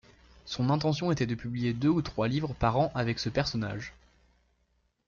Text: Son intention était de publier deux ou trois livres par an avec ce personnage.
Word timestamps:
Son 0.45 0.71
intention 0.71 1.11
était 1.11 1.27
de 1.27 1.35
publier 1.35 1.73
deux 1.73 1.87
ou 1.89 2.01
trois 2.01 2.27
livres 2.27 2.55
par 2.55 2.75
an 2.75 2.91
avec 2.95 3.19
ce 3.19 3.29
personnage. 3.29 3.93